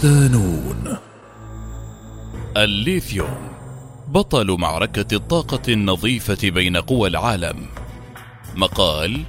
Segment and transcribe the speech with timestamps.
[0.00, 0.96] صدانون
[2.56, 3.48] الليثيوم
[4.08, 7.66] بطل معركة الطاقة النظيفة بين قوى العالم.
[8.56, 9.22] مقال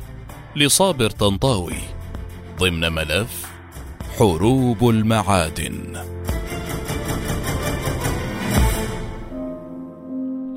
[0.55, 1.81] لصابر طنطاوي
[2.59, 3.45] ضمن ملف
[4.17, 5.97] حروب المعادن.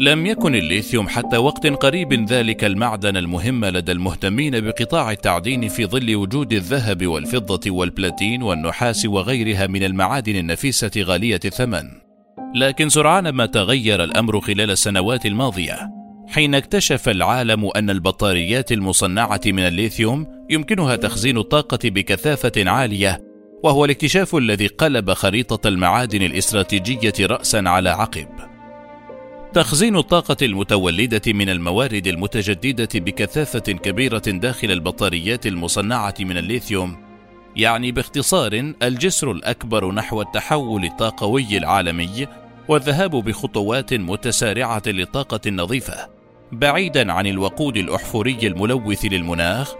[0.01, 6.17] لم يكن الليثيوم حتى وقت قريب ذلك المعدن المهم لدى المهتمين بقطاع التعدين في ظل
[6.17, 11.83] وجود الذهب والفضة والبلاتين والنحاس وغيرها من المعادن النفيسة غالية الثمن.
[12.55, 15.91] لكن سرعان ما تغير الأمر خلال السنوات الماضية،
[16.29, 23.21] حين اكتشف العالم أن البطاريات المصنعة من الليثيوم يمكنها تخزين الطاقة بكثافة عالية،
[23.65, 28.54] وهو الاكتشاف الذي قلب خريطة المعادن الاستراتيجية رأسا على عقب.
[29.55, 36.97] تخزين الطاقة المتولدة من الموارد المتجددة بكثافة كبيرة داخل البطاريات المصنعة من الليثيوم
[37.57, 42.27] يعني باختصار الجسر الأكبر نحو التحول الطاقوي العالمي
[42.69, 46.09] والذهاب بخطوات متسارعة للطاقة النظيفة
[46.53, 49.75] بعيدا عن الوقود الأحفوري الملوث للمناخ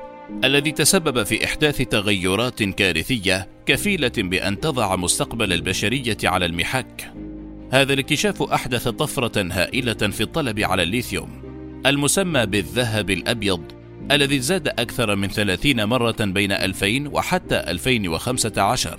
[0.45, 7.13] الذي تسبب في إحداث تغيرات كارثية كفيلة بأن تضع مستقبل البشرية على المحك.
[7.71, 11.29] هذا الاكتشاف أحدث طفرة هائلة في الطلب على الليثيوم
[11.87, 13.63] المسمى بالذهب الأبيض
[14.11, 18.99] الذي زاد أكثر من 30 مرة بين 2000 وحتى 2015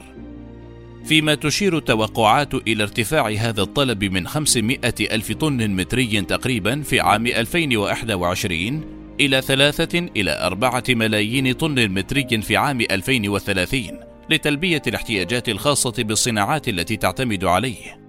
[1.05, 7.27] فيما تشير التوقعات إلى ارتفاع هذا الطلب من 500 ألف طن متري تقريبا في عام
[7.27, 8.81] 2021
[9.19, 13.81] إلى ثلاثة إلى أربعة ملايين طن متري في عام 2030
[14.30, 18.05] لتلبية الاحتياجات الخاصة بالصناعات التي تعتمد عليه.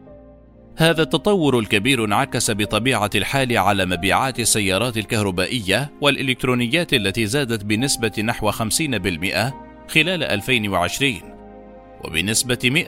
[0.78, 8.52] هذا التطور الكبير انعكس بطبيعة الحال على مبيعات السيارات الكهربائية والإلكترونيات التي زادت بنسبة نحو
[8.52, 8.54] 50%
[9.88, 11.14] خلال 2020
[12.04, 12.84] وبنسبة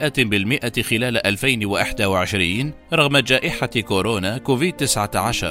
[0.77, 5.45] 100% خلال 2021 رغم جائحة كورونا كوفيد-19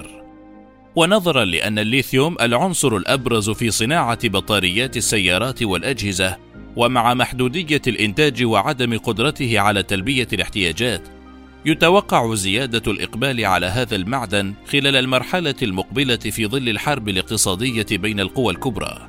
[0.97, 6.37] ونظرا لأن الليثيوم العنصر الأبرز في صناعة بطاريات السيارات والأجهزة
[6.77, 11.18] ومع محدودية الإنتاج وعدم قدرته على تلبية الاحتياجات
[11.65, 18.53] يتوقع زيادة الإقبال على هذا المعدن خلال المرحلة المقبلة في ظل الحرب الاقتصادية بين القوى
[18.53, 19.09] الكبرى.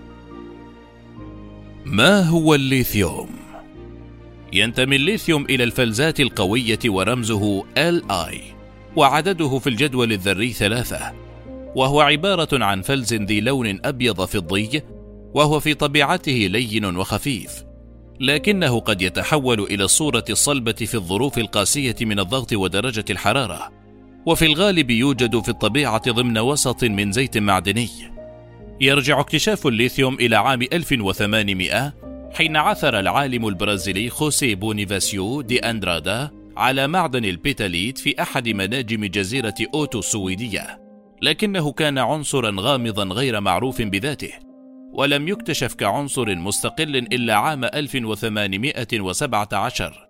[1.86, 3.30] ما هو الليثيوم؟
[4.54, 8.38] ينتمي الليثيوم إلى الفلزات القوية ورمزه Li،
[8.96, 11.14] وعدده في الجدول الذري ثلاثة،
[11.76, 14.82] وهو عبارة عن فلز ذي لون أبيض فضي،
[15.34, 17.64] وهو في طبيعته لين وخفيف،
[18.20, 23.72] لكنه قد يتحول إلى الصورة الصلبة في الظروف القاسية من الضغط ودرجة الحرارة.
[24.26, 27.90] وفي الغالب يوجد في الطبيعة ضمن وسط من زيت معدني.
[28.82, 31.94] يرجع اكتشاف الليثيوم إلى عام 1800
[32.34, 39.56] حين عثر العالم البرازيلي خوسي بونيفاسيو دي أندرادا على معدن البيتاليت في أحد مناجم جزيرة
[39.74, 40.80] أوتو السويدية.
[41.22, 44.49] لكنه كان عنصرا غامضا غير معروف بذاته.
[44.94, 50.10] ولم يكتشف كعنصر مستقل إلا عام 1817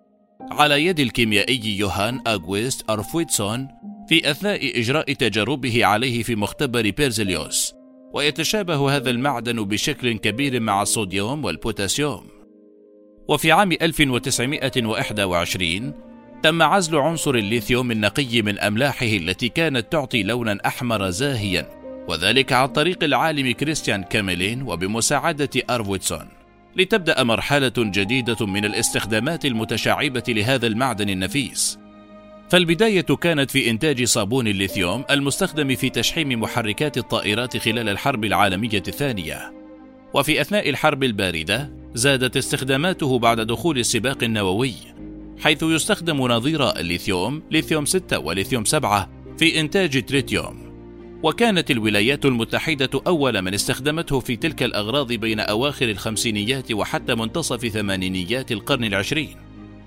[0.50, 3.68] على يد الكيميائي يوهان أوغست أرفويتسون
[4.08, 7.74] في أثناء إجراء تجاربه عليه في مختبر بيرزليوس
[8.14, 12.26] ويتشابه هذا المعدن بشكل كبير مع الصوديوم والبوتاسيوم.
[13.28, 15.92] وفي عام 1921
[16.42, 21.79] تم عزل عنصر الليثيوم النقي من أملاحه التي كانت تعطي لونا أحمر زاهيا.
[22.10, 26.28] وذلك عن طريق العالم كريستيان كاميلين وبمساعدة أرفويتسون
[26.76, 31.78] لتبدأ مرحلة جديدة من الاستخدامات المتشعبة لهذا المعدن النفيس.
[32.50, 39.52] فالبداية كانت في إنتاج صابون الليثيوم المستخدم في تشحيم محركات الطائرات خلال الحرب العالمية الثانية.
[40.14, 44.74] وفي أثناء الحرب الباردة زادت استخداماته بعد دخول السباق النووي
[45.42, 50.69] حيث يستخدم نظير الليثيوم ليثيوم 6 وليثيوم 7 في إنتاج تريتيوم.
[51.22, 58.52] وكانت الولايات المتحدة أول من استخدمته في تلك الأغراض بين أواخر الخمسينيات وحتى منتصف ثمانينيات
[58.52, 59.36] القرن العشرين.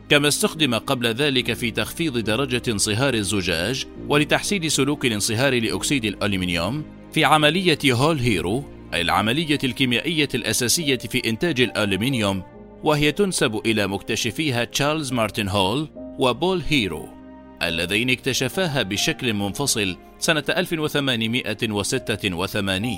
[0.09, 6.83] كما استخدم قبل ذلك في تخفيض درجة انصهار الزجاج ولتحسين سلوك الانصهار لأكسيد الألومنيوم
[7.13, 8.63] في عملية هول هيرو
[8.94, 12.44] أي العملية الكيميائية الأساسية في إنتاج الألومنيوم
[12.83, 15.89] وهي تنسب إلى مكتشفيها تشارلز مارتن هول
[16.19, 17.23] وبول هيرو.
[17.68, 22.98] اللذين اكتشفاها بشكل منفصل سنة 1886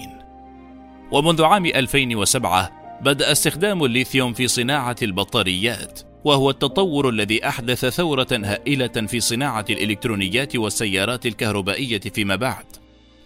[1.11, 2.71] ومنذ عام 2007
[3.01, 10.55] بدأ استخدام الليثيوم في صناعة البطاريات وهو التطور الذي أحدث ثورة هائلة في صناعة الإلكترونيات
[10.55, 12.65] والسيارات الكهربائية فيما بعد.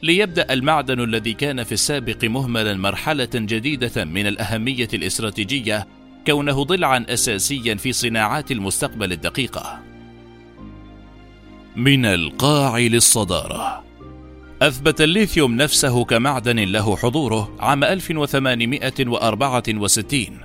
[0.03, 5.87] ليبدأ المعدن الذي كان في السابق مهملا مرحلة جديدة من الأهمية الاستراتيجية
[6.27, 9.88] كونه ضلعا اساسيا في صناعات المستقبل الدقيقة.
[11.75, 13.83] من القاع للصدارة.
[14.61, 20.37] أثبت الليثيوم نفسه كمعدن له حضوره عام 1864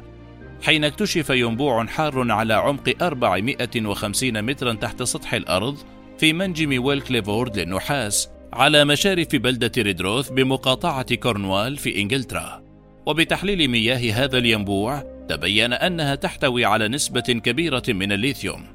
[0.63, 5.79] حين اكتشف ينبوع حار على عمق 450 مترا تحت سطح الأرض
[6.19, 12.63] في منجم ويل كليفورد للنحاس على مشارف بلدة ريدروث بمقاطعة كورنوال في إنجلترا.
[13.07, 18.74] وبتحليل مياه هذا الينبوع تبين أنها تحتوي على نسبة كبيرة من الليثيوم.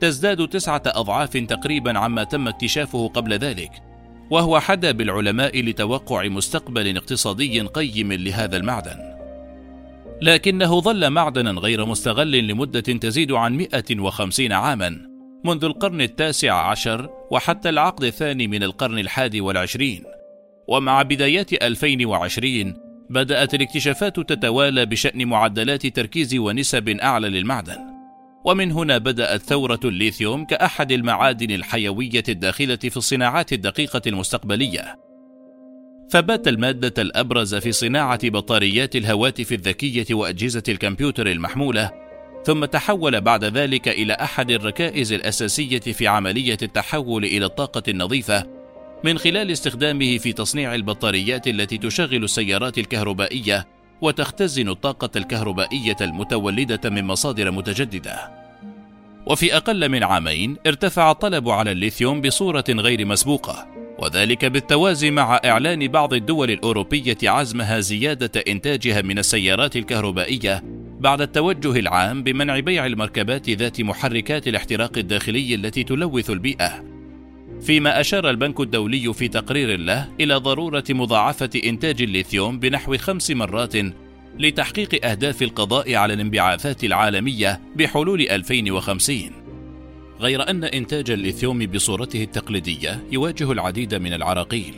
[0.00, 3.70] تزداد تسعة أضعاف تقريبا عما تم اكتشافه قبل ذلك
[4.30, 9.14] وهو ما حدا بالعلماء لتوقع مستقبل اقتصادي قيم لهذا المعدن.
[10.22, 15.00] لكنه ظل معدنا غير مستغل لمدة تزيد عن 150 عاما
[15.44, 20.04] منذ القرن التاسع عشر وحتى العقد الثاني من القرن الحادي والعشرين.
[20.68, 22.74] ومع بدايات 2020
[23.10, 27.93] بدأت الاكتشافات تتوالى بشأن معدلات تركيز ونسب أعلى للمعدن.
[28.44, 34.98] ومن هنا بدأت ثورة الليثيوم كأحد المعادن الحيوية الداخلة في الصناعات الدقيقة المستقبلية.
[36.10, 41.90] فبات المادة الأبرز في صناعة بطاريات الهواتف الذكية وأجهزة الكمبيوتر المحمولة
[42.44, 48.46] ثم تحول بعد ذلك إلى أحد الركائز الأساسية في عملية التحول إلى الطاقة النظيفة
[49.04, 53.66] من خلال استخدامه في تصنيع البطاريات التي تشغل السيارات الكهربائية
[54.04, 58.44] وتختزن الطاقة الكهربائية المتولدة من مصادر متجددة.
[59.26, 63.66] وفي أقل من عامين ارتفع الطلب على الليثيوم بصورة غير مسبوقة
[63.98, 70.62] وذلك بالتوازي مع إعلان بعض الدول الأوروبية عزمها زيادة إنتاجها من السيارات الكهربائية
[71.00, 76.93] بعد التوجه العام بمنع بيع المركبات ذات محركات الاحتراق الداخلي التي تلوث البيئة.
[77.64, 83.72] فيما أشار البنك الدولي في تقرير له إلى ضرورة مضاعفة إنتاج الليثيوم بنحو خمس مرات
[84.38, 89.18] لتحقيق أهداف القضاء على الانبعاثات العالمية بحلول 2050
[90.20, 94.74] غير أن إنتاج الليثيوم بصورته التقليدية يواجه العديد من العراقيل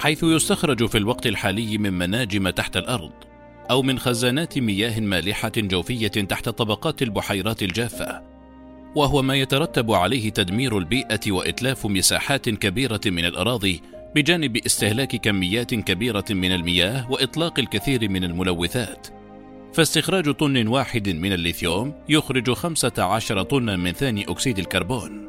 [0.00, 3.12] حيث يستخرج في الوقت الحالي من مناجم تحت الأرض
[3.70, 8.22] أو من خزانات مياه مالحة جوفية تحت طبقات البحيرات الجافة،
[8.94, 13.82] وهو ما يترتب عليه تدمير البيئة وإتلاف مساحات كبيرة من الأراضي
[14.14, 19.06] بجانب استهلاك كميات كبيرة من المياه وإطلاق الكثير من الملوثات.
[19.72, 25.28] فاستخراج طن واحد من الليثيوم يخرج 15 طنا من ثاني أكسيد الكربون.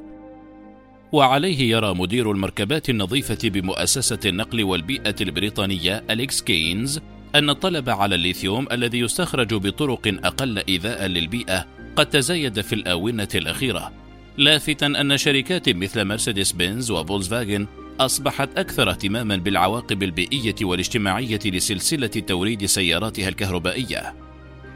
[1.12, 7.00] وعليه يرى مدير المركبات النظيفة بمؤسسة النقل والبيئة البريطانية أليكس كينز
[7.36, 11.66] أن الطلب على الليثيوم الذي يستخرج بطرق أقل إيذاء للبيئة
[12.00, 13.92] قد تزايد في الآونة الأخيرة،
[14.38, 17.68] لافتا أن شركات مثل مرسيدس بنز وفولكسفاجن
[18.00, 24.14] أصبحت أكثر اهتماما بالعواقب البيئية والاجتماعية لسلسلة توريد سياراتها الكهربائية.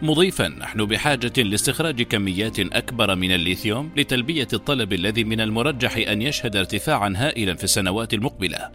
[0.01, 6.55] مضيفا نحن بحاجة لاستخراج كميات أكبر من الليثيوم لتلبية الطلب الذي من المرجح أن يشهد
[6.55, 8.71] ارتفاعا هائلا في السنوات المقبلة.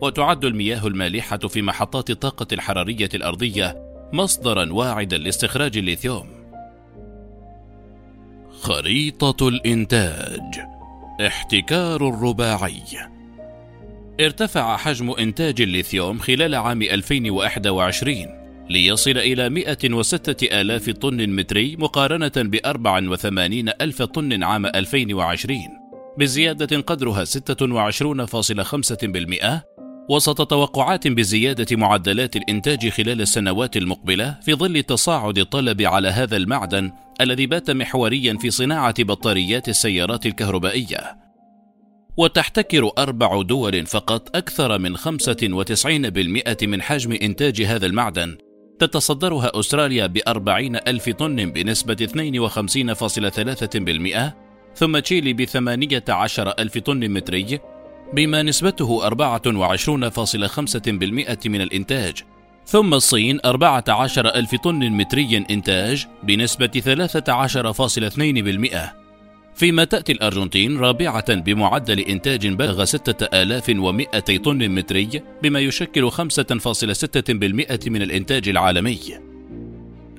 [0.00, 3.76] وتعد المياه المالحة في محطات الطاقة الحرارية الأرضية
[4.12, 6.41] مصدرا واعدا لاستخراج الليثيوم.
[8.62, 10.60] خريطة الإنتاج.
[11.26, 12.82] احتكار الرباعي.
[14.20, 18.16] ارتفع حجم إنتاج الليثيوم خلال عام 2021
[18.70, 25.58] ليصل إلى 106 آلاف طن متري مقارنة ب 84 ألف طن عام 2020
[26.18, 29.71] بزيادة قدرها 26.5%
[30.08, 36.92] وسط توقعات بزيادة معدلات الإنتاج خلال السنوات المقبلة في ظل تصاعد الطلب على هذا المعدن
[37.20, 41.16] الذي بات محوريا في صناعة بطاريات السيارات الكهربائية.
[42.16, 48.38] وتحتكر أربع دول فقط أكثر من 95% من حجم إنتاج هذا المعدن
[48.78, 54.32] تتصدرها أستراليا بأربعين ألف طن بنسبة 52.3%
[54.74, 57.60] ثم تشيلي بثمانية عشر ألف طن متري
[58.12, 59.16] بما نسبته 24.5%
[61.46, 62.22] من الإنتاج
[62.66, 66.70] ثم الصين 14 ألف طن متري إنتاج بنسبة
[68.86, 69.02] 13.2%
[69.54, 76.16] فيما تأتي الأرجنتين رابعة بمعدل إنتاج بلغ 6200 طن متري بما يشكل 5.6%
[77.88, 79.31] من الإنتاج العالمي.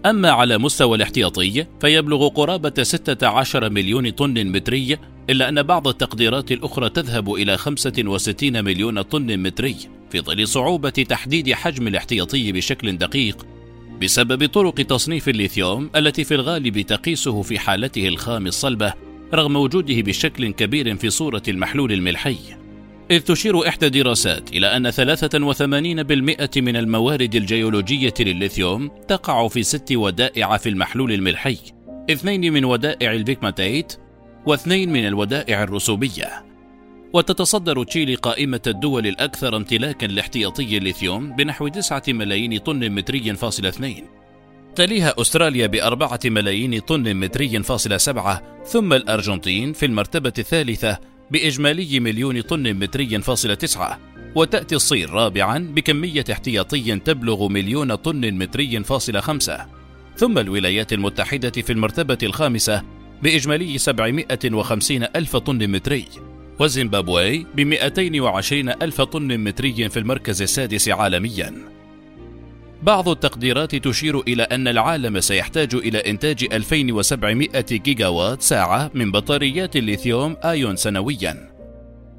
[0.06, 4.98] أما على مستوى الاحتياطي فيبلغ قرابة 16 مليون طن متري
[5.30, 9.76] إلا أن بعض التقديرات الأخرى تذهب إلى 65 مليون طن متري
[10.10, 13.46] في ظل صعوبة تحديد حجم الاحتياطي بشكل دقيق.
[14.02, 18.94] بسبب طرق تصنيف الليثيوم التي في الغالب تقيسه في حالته الخام الصلبة
[19.34, 22.63] رغم وجوده بشكل كبير في صورة المحلول الملحي.
[23.12, 30.58] إذ تشير إحدى الدراسات إلى أن 83% من الموارد الجيولوجية للليثيوم تقع في ست ودائع
[30.58, 31.58] في المحلول الملحي
[32.12, 33.94] اثنين من ودائع البيكماتيت
[34.46, 36.46] واثنين من الودائع الرسوبية.
[37.14, 44.06] وتتصدر تشيلي قائمة الدول الأكثر امتلاكا لاحتياطي الليثيوم بنحو 9 ملايين طن متري فاصل اثنين.
[44.76, 52.42] تليها أستراليا بأربعة ملايين طن متري فاصل سبعة ثم الأرجنتين في المرتبة الثالثة بإجمالي مليون
[52.42, 54.00] طن متري فاصل تسعة
[54.36, 59.66] وتأتي الصين رابعا بكمية احتياطي تبلغ مليون طن متري فاصل خمسة.
[60.18, 62.84] ثم الولايات المتحدة في المرتبة الخامسة
[63.24, 66.06] بإجمالي 750 ألف طن متري
[66.60, 71.73] وزيمبابوي ب 220 ألف طن متري في المركز السادس عالميا.
[72.84, 79.76] بعض التقديرات تشير إلى أن العالم سيحتاج إلى إنتاج 2700 جيجا وات ساعة من بطاريات
[79.76, 81.54] الليثيوم آيون سنويا.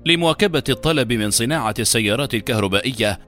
[0.06, 3.20] لمواكبة الطلب من صناعة السيارات الكهربائية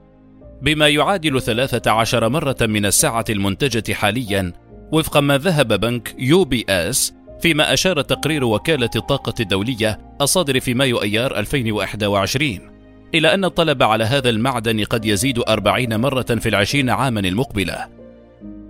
[0.61, 4.53] بما يعادل 13 مرة من السعة المنتجة حاليا
[4.91, 11.39] وفق ما ذهب بنك UBS فيما أشار تقرير وكالة الطاقة الدولية الصادر في مايو أيار
[11.39, 12.76] 2021
[13.17, 17.87] إلى أن الطلب على هذا المعدن قد يزيد أربعين مرة في العشرين عاما المقبلة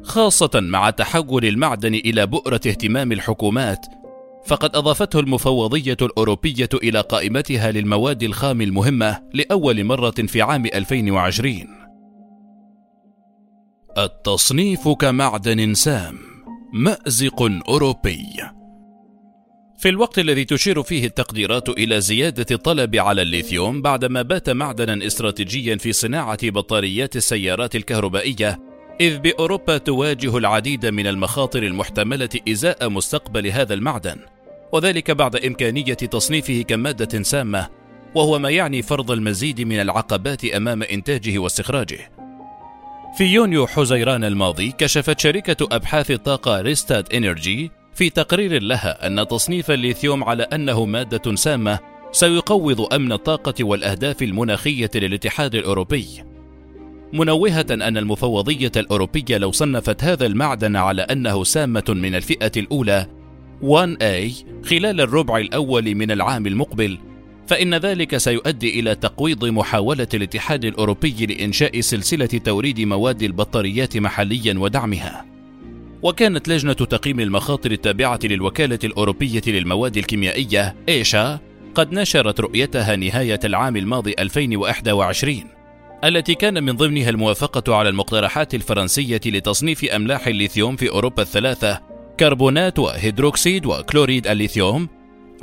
[0.03, 3.85] خاصة مع تحول المعدن إلى بؤرة اهتمام الحكومات
[4.45, 11.67] فقد أضافته المفوضية الأوروبية إلى قائمتها للمواد الخام المهمة لأول مرة في عام 2020
[13.97, 16.17] التصنيف كمعدن سام
[16.73, 18.56] مأزق أوروبي.
[19.77, 25.75] في الوقت الذي تشير فيه التقديرات إلى زيادة الطلب على الليثيوم بعدما بات معدنا استراتيجيا
[25.75, 28.59] في صناعة بطاريات السيارات الكهربائية
[29.01, 34.17] إذ بأوروبا تواجه العديد من المخاطر المحتملة إزاء مستقبل هذا المعدن
[34.71, 37.67] وذلك بعد إمكانية تصنيفه كمادة سامة
[38.15, 42.11] وهو ما يعني فرض المزيد من العقبات أمام إنتاجه واستخراجه.
[43.17, 49.71] في يونيو حزيران الماضي كشفت شركة أبحاث الطاقة ريستات إنرجي في تقرير لها أن تصنيف
[49.71, 51.79] الليثيوم على أنه مادة سامة
[52.11, 56.05] سيقوض أمن الطاقة والأهداف المناخية للاتحاد الأوروبي.
[57.13, 63.07] منوهة أن المفوضية الأوروبية لو صنفت هذا المعدن على أنه سامة من الفئة الأولى
[63.61, 64.31] 1A
[64.69, 66.97] خلال الربع الأول من العام المقبل،
[67.47, 75.36] فإن ذلك سيؤدي إلى تقويض محاولة الاتحاد الأوروبي لإنشاء سلسلة توريد مواد البطاريات محليا ودعمها.
[76.07, 81.39] وكانت لجنة تقييم المخاطر التابعة للوكالة الأوروبية للمواد الكيميائية ECHA
[81.75, 85.43] قد نشرت رؤيتها نهاية العام الماضي 2021
[86.03, 91.81] التي كان من ضمنها الموافقة على المقترحات الفرنسية لتصنيف أملاح الليثيوم في أوروبا الثلاثة
[92.19, 94.87] كربونات وهيدروكسيد وكلوريد الليثيوم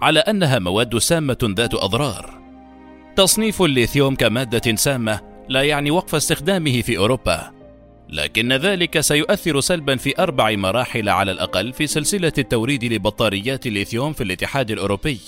[0.00, 2.42] على أنها مواد سامة ذات أضرار.
[3.16, 7.50] تصنيف الليثيوم كمادة سامة لا يعني وقف استخدامه في أوروبا،
[8.10, 14.24] لكن ذلك سيؤثر سلبا في أربع مراحل على الأقل في سلسلة التوريد لبطاريات الليثيوم في
[14.24, 15.18] الاتحاد الأوروبي.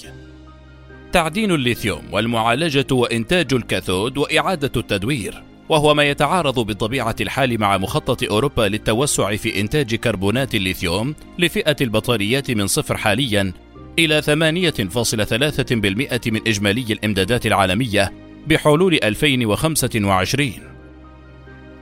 [1.13, 8.63] تعدين الليثيوم والمعالجة وإنتاج الكاثود وإعادة التدوير، وهو ما يتعارض بطبيعة الحال مع مخطط أوروبا
[8.63, 13.53] للتوسع في إنتاج كربونات الليثيوم لفئة البطاريات من صفر حاليا
[13.99, 18.13] إلى 8.3% من إجمالي الإمدادات العالمية
[18.47, 20.76] بحلول 2025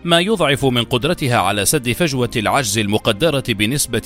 [0.04, 4.02] ما يضعف من قدرتها على سد فجوة العجز المقدرة بنسبة 218%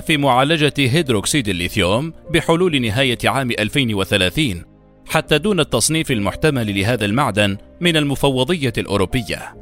[0.00, 4.62] في معالجة هيدروكسيد الليثيوم بحلول نهاية عام 2030
[5.06, 9.54] حتى دون التصنيف المحتمل لهذا المعدن من المفوضية الأوروبية.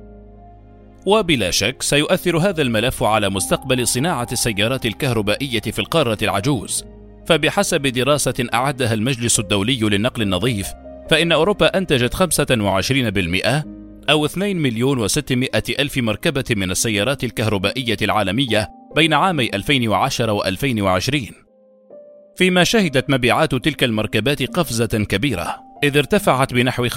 [1.06, 6.84] وبلا شك سيؤثر هذا الملف على مستقبل صناعة السيارات الكهربائية في القارة العجوز،
[7.26, 10.68] فبحسب دراسة أعدها المجلس الدولي للنقل النظيف،
[11.10, 19.12] فإن أوروبا أنتجت 25% أو 2 مليون و600 ألف مركبة من السيارات الكهربائية العالمية بين
[19.12, 21.32] عامي 2010 و2020
[22.36, 26.92] فيما شهدت مبيعات تلك المركبات قفزة كبيرة إذ ارتفعت بنحو 65%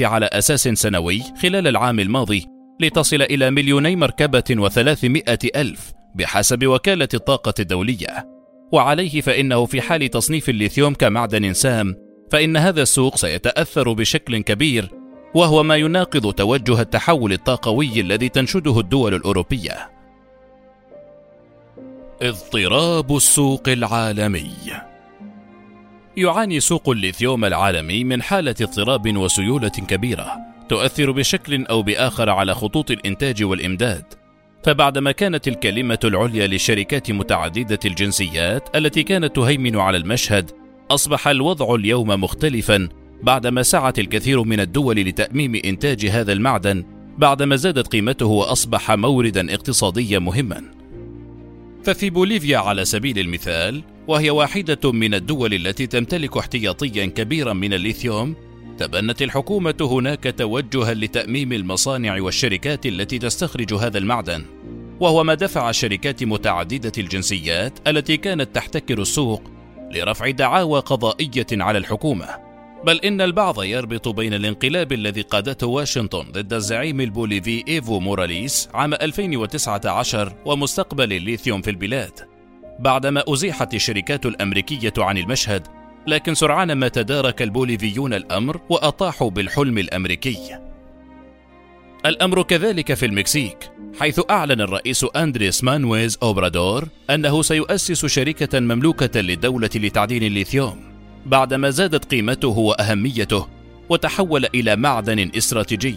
[0.00, 2.46] على أساس سنوي خلال العام الماضي
[2.80, 8.26] لتصل إلى مليوني مركبة وثلاثمائة ألف بحسب وكالة الطاقة الدولية.
[8.72, 11.94] وعليه فإنه في حال تصنيف الليثيوم كمعدن سام
[12.30, 14.88] فإن هذا السوق سيتأثر بشكل كبير
[15.34, 19.90] وهو ما يناقض توجه التحول الطاقوي الذي تنشده الدول الأوروبية.
[22.22, 24.50] اضطراب السوق العالمي.
[26.16, 30.32] يعاني سوق الليثيوم العالمي من حالة اضطراب وسيولة كبيرة
[30.68, 34.04] تؤثر بشكل أو بآخر على خطوط الإنتاج والإمداد.
[34.64, 40.50] فبعدما كانت الكلمة العليا للشركات متعددة الجنسيات التي كانت تهيمن على المشهد
[40.90, 42.88] أصبح الوضع اليوم مختلفا
[43.22, 46.84] بعدما سعت الكثير من الدول لتأميم إنتاج هذا المعدن
[47.18, 50.62] بعدما زادت قيمته وأصبح موردا اقتصاديا مهما.
[51.84, 58.34] ففي بوليفيا على سبيل المثال وهي واحدة من الدول التي تمتلك احتياطيا كبيرا من الليثيوم
[58.78, 64.44] تبنت الحكومة هناك توجها لتأميم المصانع والشركات التي تستخرج هذا المعدن.
[65.00, 69.42] وهو ما دفع الشركات متعددة الجنسيات التي كانت تحتكر السوق
[69.92, 72.49] لرفع دعاوى قضائية على الحكومة.
[72.84, 78.94] بل إن البعض يربط بين الانقلاب الذي قادته واشنطن ضد الزعيم البوليفي إيفو موراليس عام
[78.94, 82.28] 2019 ومستقبل الليثيوم في البلاد.
[82.78, 85.66] بعدما أزيحت الشركات الأمريكية عن المشهد
[86.06, 90.58] لكن سرعان ما تدارك البوليفيون الأمر وأطاحوا بالحلم الأمريكي.
[92.06, 93.70] الأمر كذلك في المكسيك
[94.00, 100.89] حيث أعلن الرئيس أندريس مانويل أوبرادور أنه سيؤسس شركة مملوكة للدولة لتعدين الليثيوم.
[101.26, 103.48] بعدما زادت قيمته وأهميته
[103.88, 105.96] وتحول إلى معدن استراتيجي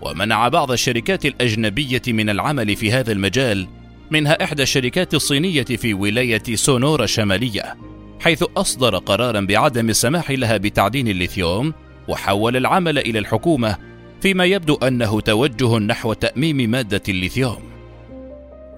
[0.00, 3.68] ومنع بعض الشركات الأجنبية من العمل في هذا المجال
[4.10, 7.76] منها إحدى الشركات الصينية في ولاية سونورا الشمالية
[8.20, 11.74] حيث أصدر قرارا بعدم السماح لها بتعدين الليثيوم
[12.08, 13.76] وحول العمل إلى الحكومة
[14.20, 17.62] فيما يبدو أنه توجه نحو تأميم مادة الليثيوم.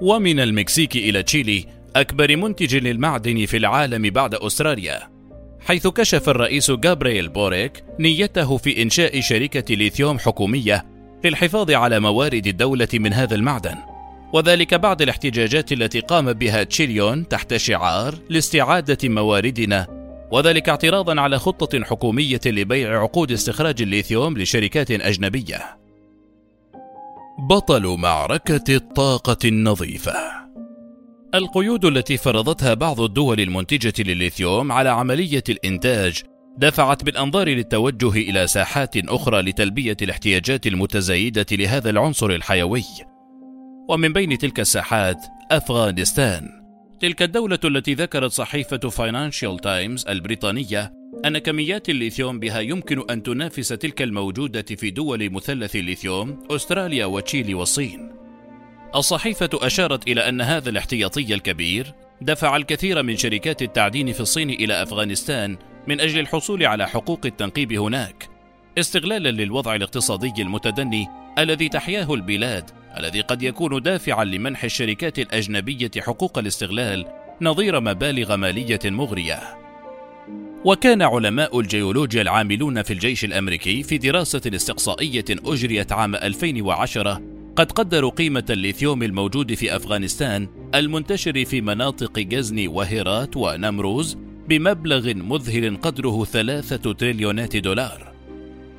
[0.01, 1.65] ومن المكسيك إلى تشيلي
[1.97, 5.18] أكبر منتج للمعدن في العالم بعد أستراليا.
[5.69, 10.87] حيث كشف الرئيس جابرييل بوريك نيته في إنشاء شركة ليثيوم حكومية
[11.25, 13.75] للحفاظ على موارد الدولة من هذا المعدن.
[14.33, 19.87] وذلك بعد الاحتجاجات التي قام بها تشيليون تحت شعار لاستعادة مواردنا.
[20.33, 25.79] وذلك اعتراضا على خطة حكومية لبيع عقود استخراج الليثيوم لشركات أجنبية.
[27.39, 30.15] بطل معركة الطاقة النظيفة.
[31.35, 36.23] القيود التي فرضتها بعض الدول المنتجة للليثيوم على عملية الإنتاج
[36.59, 42.85] دفعت بالأنظار للتوجه إلى ساحات أخرى لتلبية الاحتياجات المتزايدة لهذا العنصر الحيوي.
[43.89, 45.17] ومن بين تلك الساحات
[45.51, 46.49] أفغانستان.
[47.01, 50.93] تلك الدولة التي ذكرت صحيفة فاينانشال تايمز البريطانية
[51.25, 57.55] أن كميات الليثيوم بها يمكن أن تنافس تلك الموجودة في دول مثلث الليثيوم أستراليا وتشيلي
[57.55, 58.19] والصين.
[58.95, 64.83] الصحيفة أشارت إلى أن هذا الاحتياطي الكبير دفع الكثير من شركات التعدين في الصين إلى
[64.83, 65.57] أفغانستان
[65.89, 68.29] من أجل الحصول على حقوق التنقيب هناك،
[68.79, 71.07] استغلالا للوضع الاقتصادي المتدني
[71.39, 77.07] الذي تحياه البلاد الذي قد يكون دافعا لمنح الشركات الأجنبية حقوق الاستغلال
[77.41, 79.41] نظير مبالغ مالية مغرية.
[80.65, 88.11] وكان علماء الجيولوجيا العاملون في الجيش الأمريكي في دراسة استقصائية أجريت عام 2010 قد قدروا
[88.11, 94.17] قيمة الليثيوم الموجود في أفغانستان المنتشر في مناطق غزني وهيرات ونمروز
[94.49, 98.13] بمبلغ مذهل قدره ثلاثة تريليونات دولار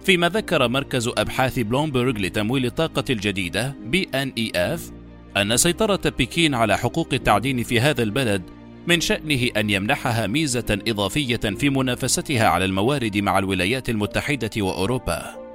[0.06, 4.92] فيما ذكر مركز أبحاث بلومبرغ لتمويل الطاقة الجديدة BNEF
[5.38, 8.42] أن سيطرة بكين على حقوق التعدين في هذا البلد
[8.88, 15.49] من شأنه أن يمنحها ميزة إضافية في منافستها على الموارد مع الولايات المتحدة وأوروبا.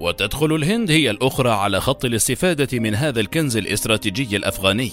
[0.00, 4.92] وتدخل الهند هي الأخرى على خط الاستفادة من هذا الكنز الاستراتيجي الأفغاني،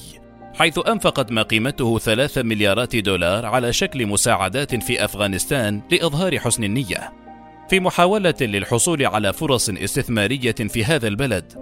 [0.54, 7.24] حيث أنفقت ما قيمته ثلاثة مليارات دولار على شكل مساعدات في أفغانستان لإظهار حسن النية.
[7.70, 11.54] في محاولة للحصول على فرص استثمارية في هذا البلد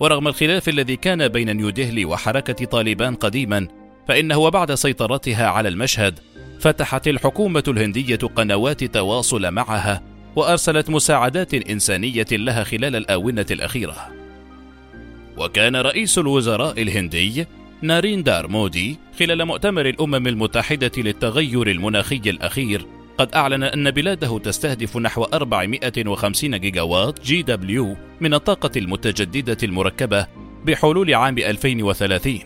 [0.00, 3.68] ورغم الخلاف الذي كان بين نيودهلي وحركة طالبان قديما
[4.08, 6.18] فإنه وبعد سيطرتها على المشهد
[6.60, 10.02] فتحت الحكومة الهندية قنوات تواصل معها
[10.36, 14.08] وأرسلت مساعدات إنسانية لها خلال الآونة الأخيرة.
[15.36, 17.46] وكان رئيس الوزراء الهندي
[17.82, 22.86] ناريندار مودي خلال مؤتمر الأمم المتحدة للتغير المناخي الأخير
[23.18, 30.26] قد أعلن أن بلاده تستهدف نحو 450 جيجاوات GW من الطاقة المتجددة المركبة
[30.64, 32.38] بحلول عام 2030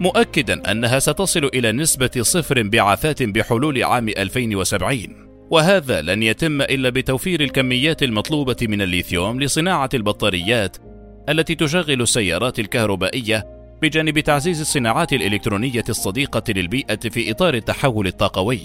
[0.00, 7.40] مؤكدا أنها ستصل إلى نسبة صفر انبعاثات بحلول عام 2070 وهذا لن يتم إلا بتوفير
[7.40, 10.76] الكميات المطلوبة من الليثيوم لصناعة البطاريات
[11.28, 13.46] التي تشغل السيارات الكهربائية
[13.82, 18.60] بجانب تعزيز الصناعات الإلكترونية الصديقة للبيئة في إطار التحول الطاقوي.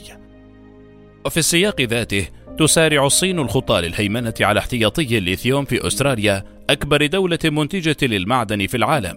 [1.25, 2.27] وفي السياق ذاته
[2.59, 9.15] تسارع الصين الخطى للهيمنة على احتياطي الليثيوم في أستراليا أكبر دولة منتجة للمعدن في العالم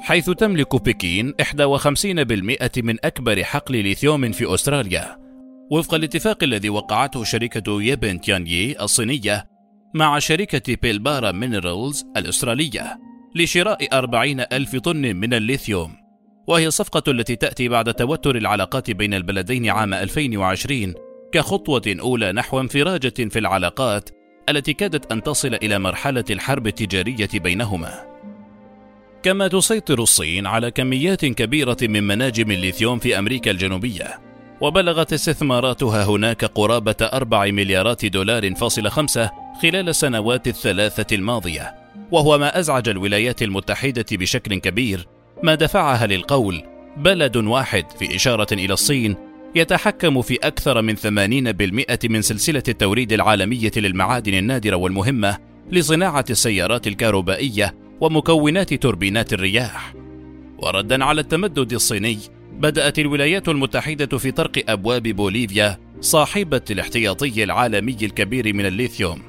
[0.00, 5.24] حيث تملك بكين 51% من أكبر حقل ليثيوم في أستراليا.
[5.70, 9.46] وفق الاتفاق الذي وقعته شركة يبين تيانيي الصينية
[9.94, 12.98] مع شركة بيلبارا مينرالز الأسترالية
[13.34, 15.92] لشراء 40 ألف طن من الليثيوم
[16.46, 20.94] وهي الصفقة التي تأتي بعد توتر العلاقات بين البلدين عام 2020
[21.32, 24.10] كخطوة أولى نحو انفراجة في العلاقات
[24.48, 28.04] التي كادت أن تصل إلى مرحلة الحرب التجارية بينهما.
[29.22, 34.20] كما تسيطر الصين على كميات كبيرة من مناجم الليثيوم في أمريكا الجنوبية،
[34.64, 39.30] وبلغت استثماراتها هناك قرابة أربع مليارات دولار فاصل خمسة
[39.62, 41.74] خلال السنوات الثلاثة الماضية،
[42.10, 45.08] وهو ما أزعج الولايات المتحدة بشكل كبير،
[45.42, 46.62] ما دفعها للقول
[46.96, 49.16] بلد واحد في إشارة إلى الصين
[49.54, 55.38] يتحكم في أكثر من 80% من سلسلة التوريد العالمية للمعادن النادرة والمهمة
[55.70, 59.94] لصناعة السيارات الكهربائية ومكونات توربينات الرياح.
[60.58, 62.18] وردا على التمدد الصيني،
[62.58, 69.22] بدأت الولايات المتحدة في طرق أبواب بوليفيا صاحبة الاحتياطي العالمي الكبير من الليثيوم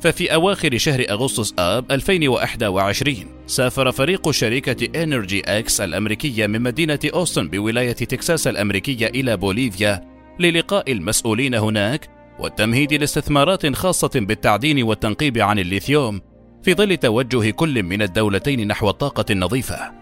[0.00, 7.48] ففي أواخر شهر أغسطس آب 2021 سافر فريق شركة إنرجي إكس الأمريكية من مدينة أوستن
[7.48, 12.08] بولاية تكساس الأمريكية إلى بوليفيا للقاء المسؤولين هناك
[12.38, 16.20] والتمهيد لاستثمارات خاصة بالتعدين والتنقيب عن الليثيوم
[16.62, 20.01] في ظل توجه كل من الدولتين نحو الطاقة النظيفة.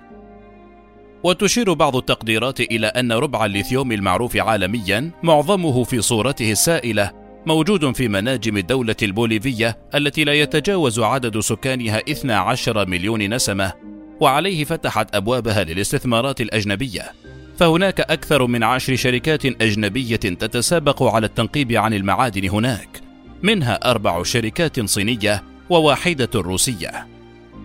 [1.24, 8.08] وتشير بعض التقديرات إلى أن ربع الليثيوم المعروف عالميا معظمه في صورته السائلة موجود في
[8.08, 13.72] مناجم الدولة البوليفية التي لا يتجاوز عدد سكانها 12 مليون نسمة
[14.20, 17.12] وعليه فتحت أبوابها للاستثمارات الأجنبية.
[17.58, 23.00] فهناك أكثر من عشر شركات أجنبية تتسابق على التنقيب عن المعادن هناك.
[23.42, 27.06] منها أربع شركات صينية وواحدة روسية.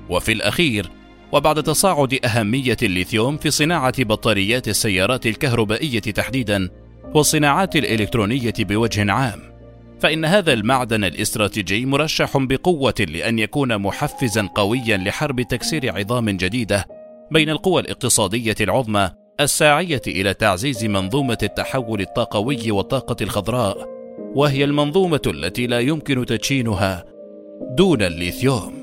[0.10, 0.90] وفي الأخير
[1.36, 6.70] وبعد تصاعد أهمية الليثيوم في صناعة بطاريات السيارات الكهربائية تحديدا
[7.16, 9.40] والصناعات الإلكترونية بوجه عام
[10.00, 16.88] فإن هذا المعدن الاستراتيجي مرشح بقوة لأن يكون محفزا قويا لحرب تكسير عظام جديدة
[17.32, 23.88] بين القوى الاقتصادية العظمى الساعية إلى تعزيز منظومة التحول الطاقوي والطاقة الخضراء،
[24.36, 27.06] وهي المنظومة التي لا يمكن تدشينها
[27.78, 28.75] دون الليثيوم.